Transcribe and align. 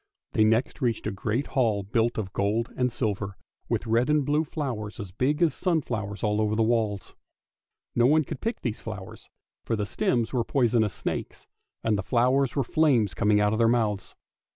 They 0.33 0.43
next 0.43 0.81
reached 0.81 1.05
a 1.05 1.11
great 1.11 1.45
hall 1.53 1.83
built 1.83 2.17
of 2.17 2.33
gold 2.33 2.73
and 2.75 2.91
silver, 2.91 3.37
with 3.69 3.85
red 3.85 4.09
and 4.09 4.25
blue 4.25 4.43
flowers 4.43 4.99
as 4.99 5.11
big 5.11 5.43
as 5.43 5.53
sunflowers 5.53 6.23
all 6.23 6.41
over 6.41 6.55
the 6.55 6.63
walls. 6.63 7.15
No 7.93 8.07
one 8.07 8.23
could 8.23 8.41
pick 8.41 8.61
these 8.61 8.81
flowers, 8.81 9.29
for 9.63 9.75
the 9.75 9.85
stems 9.85 10.33
were 10.33 10.43
poisonous 10.43 10.95
snakes, 10.95 11.45
and 11.83 11.99
the 11.99 12.01
flowers 12.01 12.55
were 12.55 12.63
flames 12.63 13.13
coming 13.13 13.39
out 13.39 13.53
of 13.53 13.59
their 13.59 13.67
mouths. 13.67 14.15